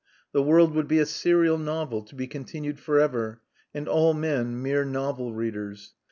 [0.31, 4.59] The world would be a serial novel, to be continued for ever, and all men
[4.59, 5.93] mere novel readers.